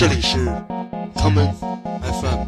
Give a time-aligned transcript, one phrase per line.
[0.00, 0.38] 这里是
[1.14, 1.52] common
[2.00, 2.46] FM。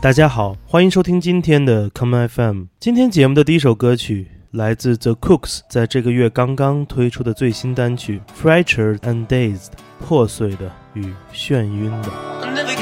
[0.00, 2.66] 大家好，欢迎收听今天的 common FM。
[2.78, 9.56] 今天节目的第一首歌曲来自 The Cooks 在这个月刚刚推出的最新单曲《Fractured and Dazed》，
[9.98, 12.77] 破碎的与眩晕的。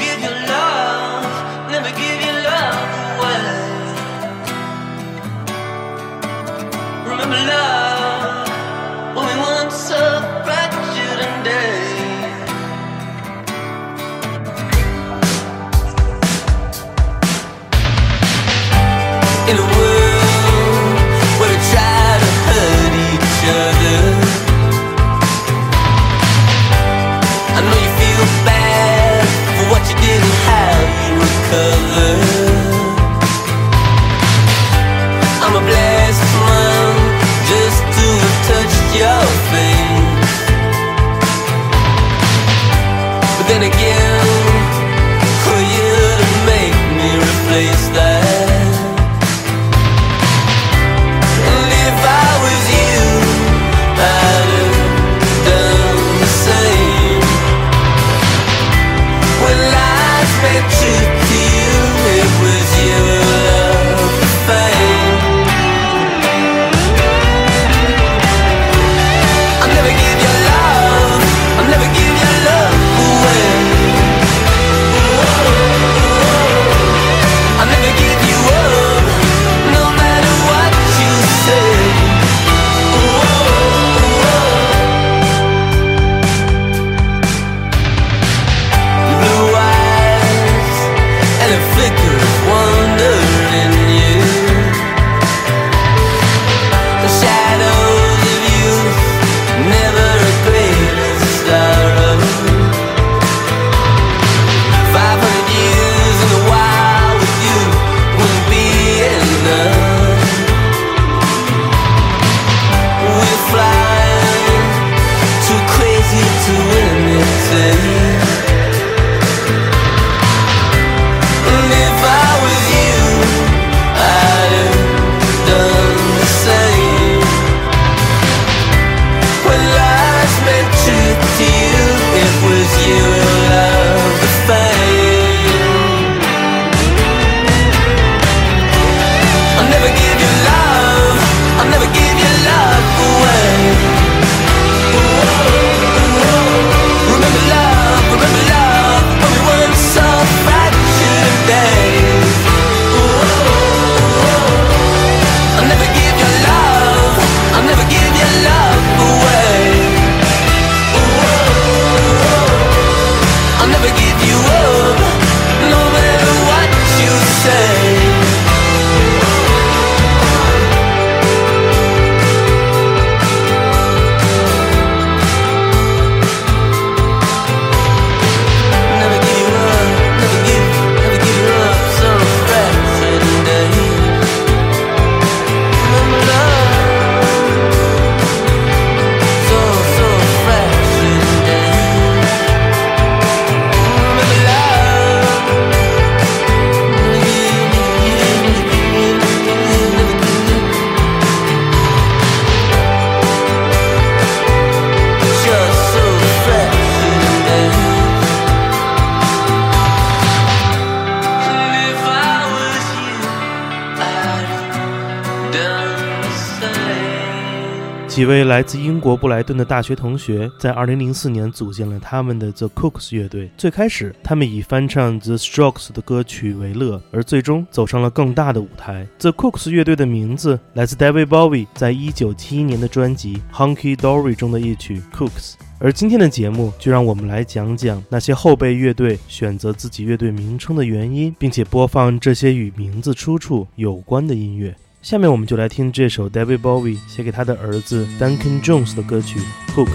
[218.17, 223.51] 几位来自英国布莱顿的大学同学在2004年组建了他们的 The Cooks 乐队。
[223.55, 229.05] 最开始，他们以翻唱 The Strokes 的歌曲为乐，而最终走上了更大的舞台。
[229.19, 235.29] The Cooks 乐队的名字来自 David Bowie 在1971年的专辑《Hunky Dory》中的一曲《Cooks》。
[235.77, 244.75] 而今天的节目就让我们来讲讲那些后辈乐队选择自己乐队名称的原因，并且播放这些与名字出处有关的音乐。
[245.06, 249.40] 下面我们就来听这首 David Bowie 写给他的儿子 Duncan Jones 的歌曲《
[249.74, 249.88] Hooks》。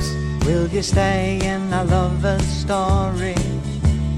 [0.45, 3.35] Will you stay in our lover's story?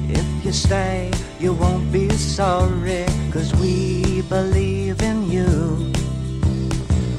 [0.09, 5.91] If you stay, you won't be sorry, cause we believe in you.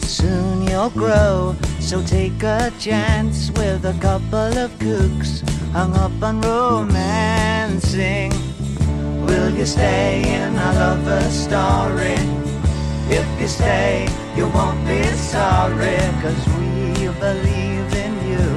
[0.03, 5.43] Soon you'll grow, so take a chance with a couple of kooks
[5.73, 8.33] hung up on romancing.
[9.25, 12.34] Will you stay in our lover's story?
[13.10, 15.98] If you stay, you won't be sorry.
[16.22, 18.48] cause we believe in you.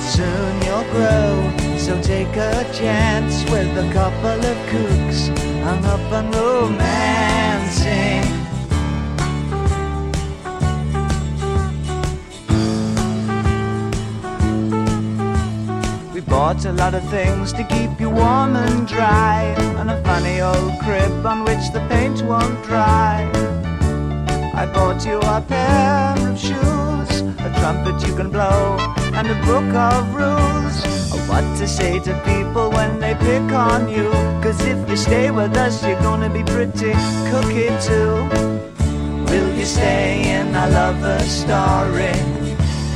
[0.00, 1.32] Soon you'll grow,
[1.78, 5.28] so take a chance with a couple of kooks
[5.62, 8.41] hung up on romancing.
[16.32, 20.72] Bought a lot of things to keep you warm and dry, and a funny old
[20.80, 23.30] crib on which the paint won't dry.
[24.54, 27.12] I bought you a pair of shoes,
[27.46, 28.78] a trumpet you can blow,
[29.12, 30.76] and a book of rules
[31.14, 34.10] of what to say to people when they pick on you.
[34.42, 36.94] Cause if you stay with us, you're gonna be pretty
[37.30, 38.14] cookie too.
[39.28, 42.41] Will you stay in our lover story?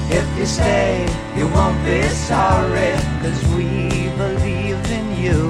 [0.09, 1.05] If you stay,
[1.37, 5.41] you won't be sorry, cause we believe in you.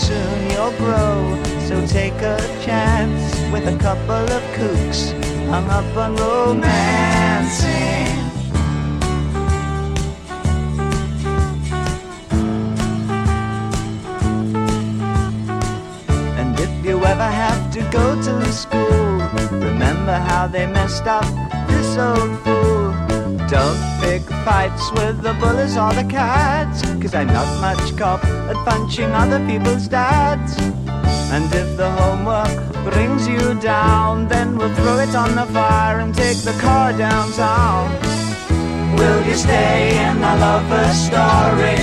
[0.00, 5.12] Soon you'll grow, so take a chance with a couple of kooks
[5.48, 7.68] hung up on romancing.
[16.38, 19.18] And if you ever have to go to school,
[19.58, 21.24] remember how they messed up
[21.78, 22.90] this old fool.
[23.54, 28.58] Don't pick fights with the bullies or the cats, cause I'm not much cop at
[28.68, 30.52] punching other people's dads.
[31.34, 32.56] And if the homework
[32.90, 37.86] brings you down, then we'll throw it on the fire and take the car downtown.
[38.98, 41.78] Will you stay in our lover story?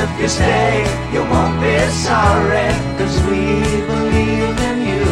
[0.00, 0.72] If you stay,
[1.12, 1.76] you won't be
[2.08, 3.42] sorry, cause we
[3.92, 5.06] believe in you.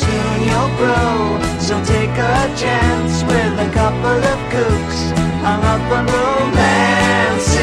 [0.00, 5.00] Soon you'll grow, so take a chance with a couple of kooks
[5.42, 7.58] hung up on romancing.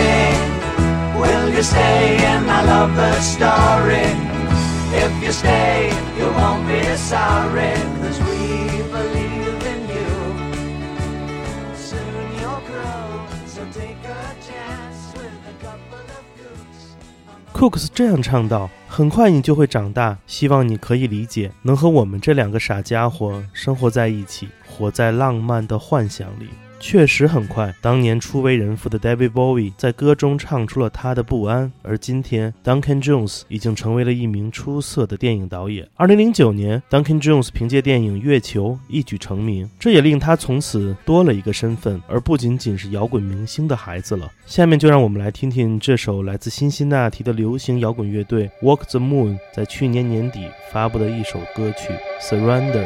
[1.21, 4.11] Will you stay in our lover story?
[4.91, 8.82] If you stay, you won't be sorry, cause we
[17.63, 26.49] Cooks 这样唱道：“很快你就会长大，希望你可以理解，能和我们这两个傻家伙生活在一起，活在浪漫的幻想里。”
[26.85, 35.87] 确实很快，当年初为人父的 David Bowie 在歌中唱出了他的不安，而今天 Duncan Jones 已经成为了一名出色的电影导演。
[35.95, 44.29] 二零零九年，Duncan Jones 凭借电影《月球》一举成名，这也令他从此多了一个身份，而不仅仅是摇滚明星的孩子了。
[44.45, 52.85] 下面就让我们来听听这首来自辛辛那提的流行摇滚乐队 Walk the Moon 在去年年底发布的一首歌曲《Surrender》。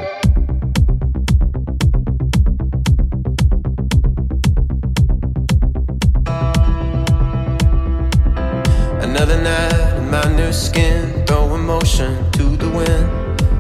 [9.18, 13.10] Another night in my new skin, throw emotion to the wind.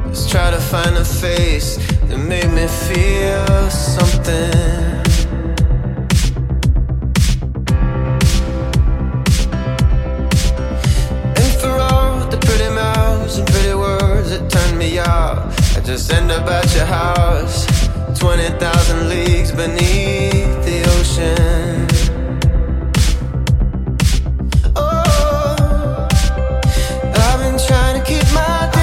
[0.05, 1.77] Let's try to find a face
[2.09, 4.53] that made me feel something.
[11.41, 16.13] And for all the pretty mouths and pretty words that turned me out, I just
[16.13, 17.65] end up at your house,
[18.19, 21.86] 20,000 leagues beneath the ocean.
[27.67, 28.76] Trying to keep my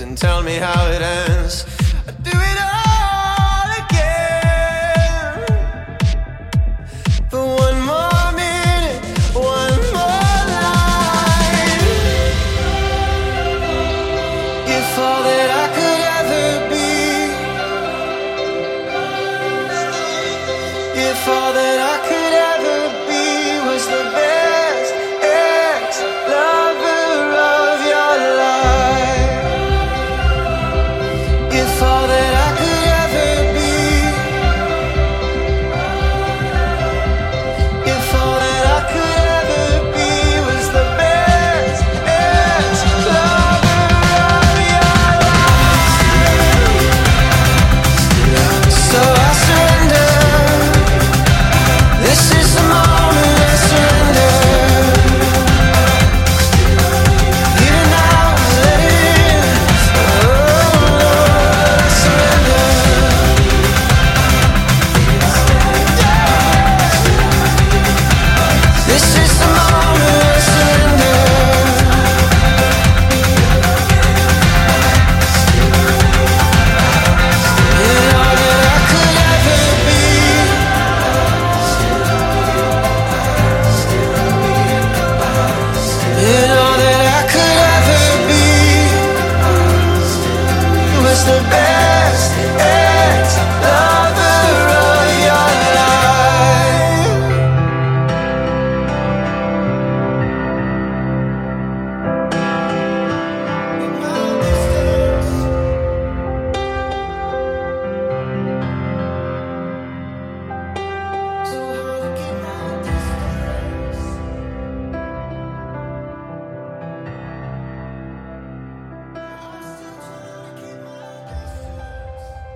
[0.00, 1.79] and tell me how it ends.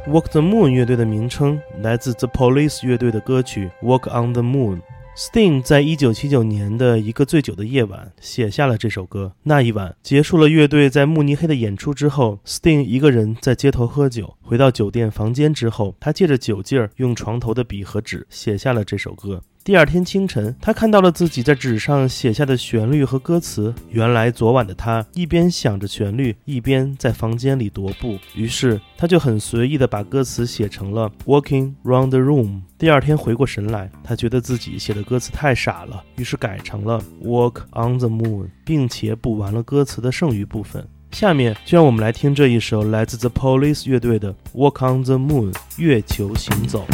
[0.06, 4.76] Walk the Moon 乐队的名称来自 The Police 乐队的歌曲《Walk on the Moon》。
[5.16, 9.32] Sting 在一九七九年的一个醉酒的夜晚写下了这首歌。
[9.44, 14.36] 那一晚结束了乐队在慕尼黑的演出之后，Sting 一个人在街头喝酒。
[14.42, 19.40] 回到酒店房间之后，他借着酒劲儿，用床头的笔和纸写下了这首歌。
[19.64, 23.74] 第二天清晨，他看到了自己在纸上写下的旋律和歌词。
[23.88, 28.18] 原来昨晚的他一边想着旋律，一边在房间里踱步。
[28.34, 32.60] 于是他就很随意地把歌词写成了 “Walking round the room”。
[32.76, 40.86] 第二天回过神来，他觉得自己写的歌词太傻了，于是改成了 “Walk on the moon”，并且补完了歌词的剩余部分。
[41.12, 46.84] 下面就让我们来听这一首来自 The Police 乐队的《Walk on the Moon》月球行走。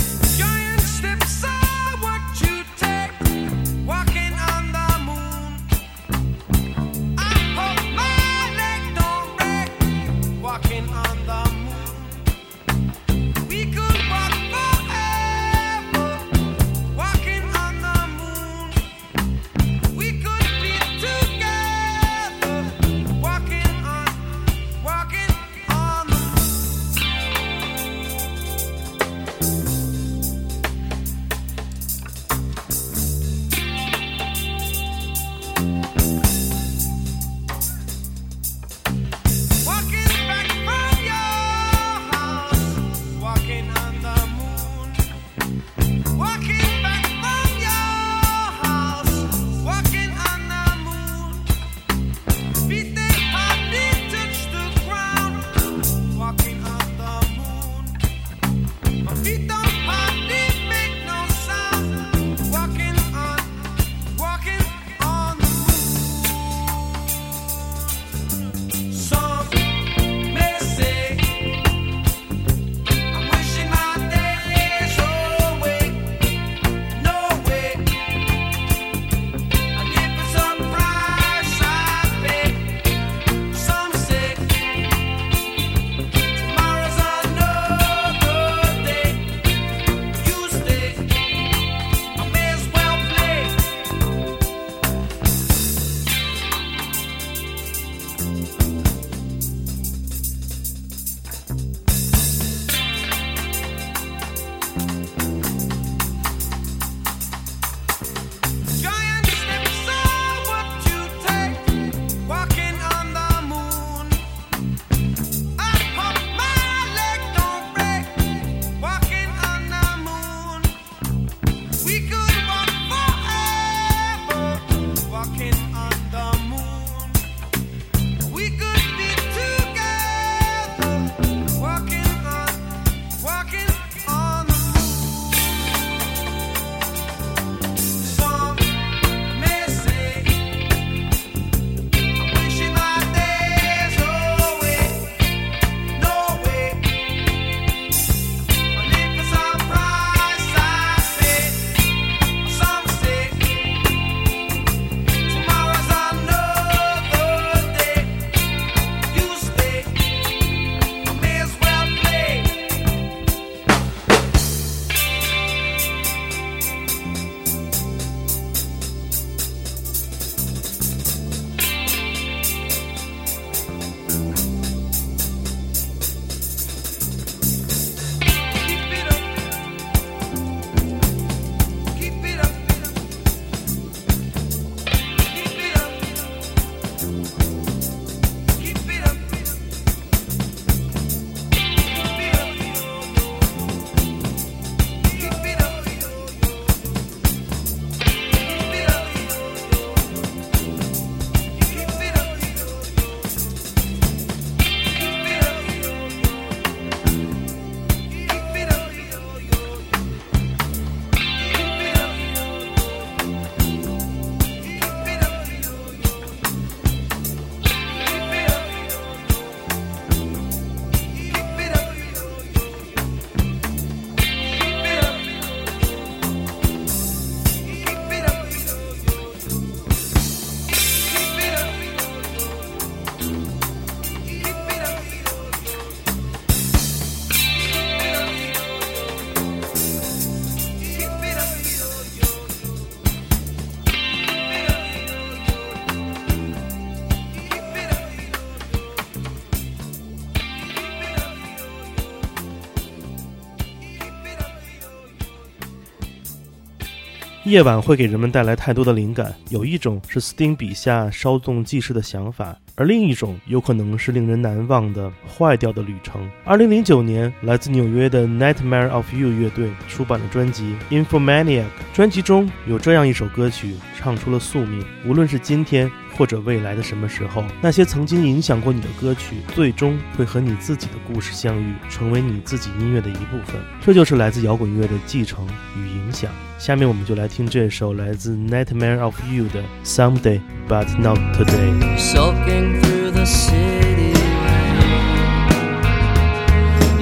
[257.50, 266.26] 夜晚会给人们带来太多的灵感，有一种是斯汀笔下稍纵即逝的想法，而另一种有可能是令人难忘的坏掉的旅程。
[266.46, 274.82] 二零零九年，来自纽约的 Nightmare of You 乐队出版了专辑《Infomaniac》，专辑中有这样一首歌曲，唱出了宿命。
[275.06, 283.60] 无论是今天或者未来的什么时候，那些曾经影响过你的歌曲，最终会和你自己的故事相遇，成为你自己音乐的一部分。
[283.82, 286.30] 这就是来自摇滚乐的继承与影响。
[286.56, 292.69] 下面我们就来听这首来自 Nightmare of You 的 Someday But Not Today。
[292.80, 294.14] Through the city.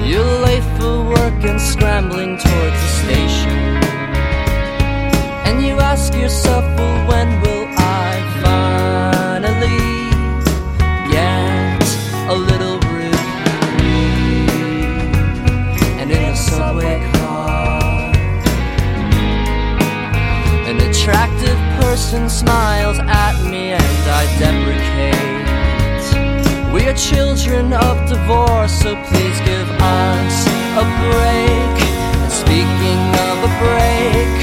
[0.09, 3.59] You're late for work and scrambling towards the station.
[5.47, 8.09] And you ask yourself, well, when will I
[8.43, 9.85] finally
[11.11, 11.83] get
[12.33, 13.19] a little relief?
[15.99, 18.11] And in the subway car,
[20.69, 22.99] an attractive person smiles
[26.99, 31.77] children of divorce, so please give us a break.
[32.19, 34.38] And speaking of a break,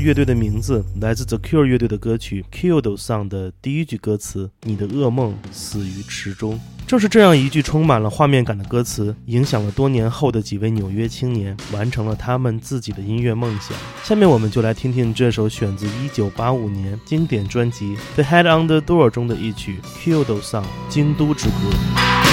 [0.00, 13.76] 乐队的名字来自 The Cure 乐队的歌曲《Killed Song》的第一句歌词：“你的噩梦死于池中。”正是这样一句充满了画面感的歌词，影响了多年后的几位纽约青年，完成了他们自己的音乐梦想。
[14.02, 19.78] 下面我们就来听听这首选自1985年经典专辑《The Head on the Door》中的一曲
[20.24, 22.29] 《Killed Song》京都之歌。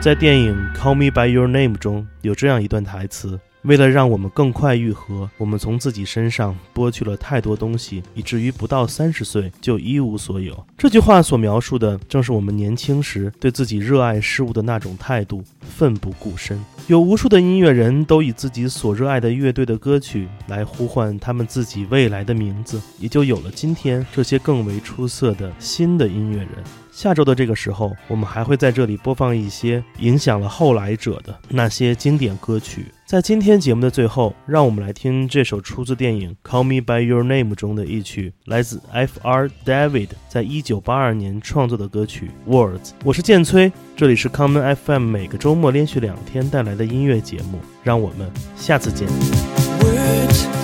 [0.00, 16.58] 在电影《Call Me by Your Name》中有这样一段台词：“为了让我们更快愈合，我们从自己身上剥去了太多东西，以至于不到三十岁就一无所有。”这句话所描述的正是我们年轻时对自己热爱事物的那种态度，奋不顾身。
[16.86, 26.48] 有无数的音乐人都以自己所热爱的乐队的歌曲来呼唤他们自己未来的名字，也就有了今天这些更为出色的新的音乐人。
[26.90, 32.86] 下周的这个时候，我们还会在这里播放一些影响了后来者的那些经典歌曲。
[33.06, 39.50] 在今天节目的最后，让我们来听这首出自电影《Call Me by Your Name》中的一曲，来自 F.R.
[39.64, 42.78] David 在一九八二年创作的歌曲《Words》。
[43.04, 49.08] 我是建崔，这里是 Common FM 每个周末连续两天带来的音乐节目，让我们下次见。
[49.80, 50.59] Words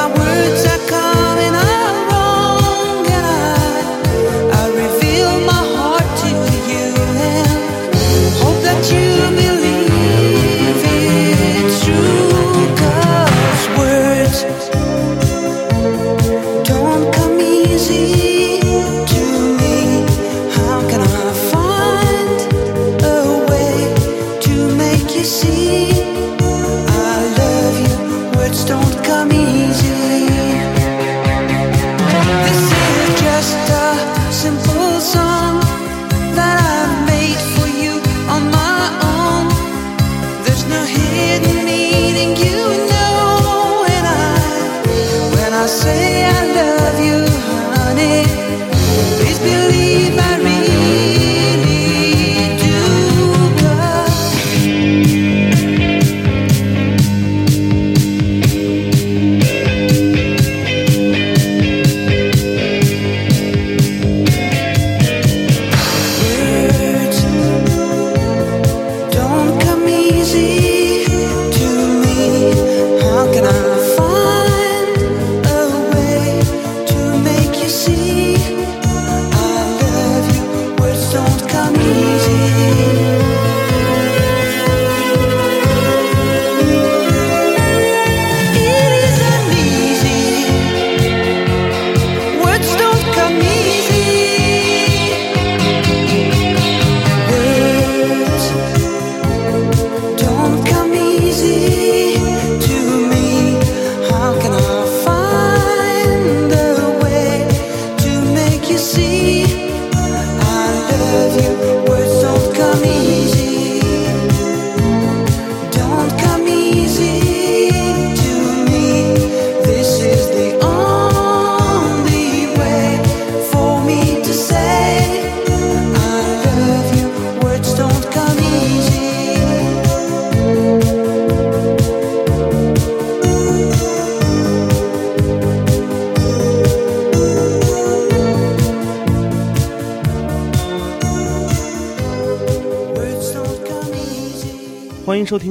[0.00, 1.09] my words are come